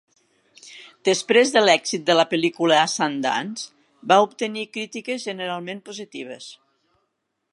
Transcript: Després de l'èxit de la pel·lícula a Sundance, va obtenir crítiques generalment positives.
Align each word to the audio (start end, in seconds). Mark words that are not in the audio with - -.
Després 1.09 1.51
de 1.55 1.61
l'èxit 1.65 2.07
de 2.07 2.15
la 2.19 2.25
pel·lícula 2.31 2.79
a 2.85 2.87
Sundance, 2.95 3.69
va 4.13 4.19
obtenir 4.27 4.67
crítiques 4.79 5.29
generalment 5.29 5.87
positives. 5.91 6.51